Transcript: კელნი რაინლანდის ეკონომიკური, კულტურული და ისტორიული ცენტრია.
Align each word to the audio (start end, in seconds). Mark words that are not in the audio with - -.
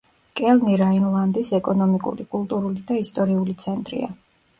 კელნი 0.37 0.77
რაინლანდის 0.81 1.51
ეკონომიკური, 1.57 2.25
კულტურული 2.31 2.81
და 2.87 2.97
ისტორიული 3.03 3.55
ცენტრია. 3.65 4.09